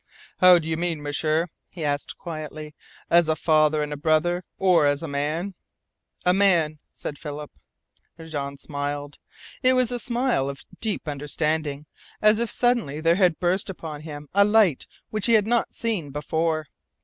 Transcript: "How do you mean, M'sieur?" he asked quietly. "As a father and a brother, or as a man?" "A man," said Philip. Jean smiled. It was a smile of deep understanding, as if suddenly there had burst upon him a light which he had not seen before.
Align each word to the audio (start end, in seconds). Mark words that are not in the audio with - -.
"How 0.39 0.57
do 0.57 0.67
you 0.67 0.77
mean, 0.77 1.03
M'sieur?" 1.03 1.45
he 1.69 1.85
asked 1.85 2.17
quietly. 2.17 2.73
"As 3.11 3.27
a 3.27 3.35
father 3.35 3.83
and 3.83 3.93
a 3.93 3.97
brother, 3.97 4.43
or 4.57 4.87
as 4.87 5.03
a 5.03 5.07
man?" 5.07 5.53
"A 6.25 6.33
man," 6.33 6.79
said 6.91 7.19
Philip. 7.19 7.51
Jean 8.19 8.57
smiled. 8.57 9.19
It 9.61 9.73
was 9.73 9.91
a 9.91 9.99
smile 9.99 10.49
of 10.49 10.65
deep 10.79 11.07
understanding, 11.07 11.85
as 12.19 12.39
if 12.39 12.49
suddenly 12.49 12.99
there 12.99 13.13
had 13.17 13.39
burst 13.39 13.69
upon 13.69 14.01
him 14.01 14.27
a 14.33 14.43
light 14.43 14.87
which 15.11 15.27
he 15.27 15.33
had 15.33 15.45
not 15.45 15.75
seen 15.75 16.09
before. 16.09 16.65